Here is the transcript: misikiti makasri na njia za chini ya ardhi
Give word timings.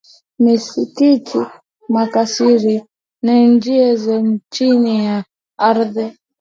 misikiti 0.43 1.41
makasri 1.93 2.75
na 3.25 3.33
njia 3.47 3.95
za 3.95 4.17
chini 4.53 4.93
ya 5.05 5.23
ardhi 5.57 6.15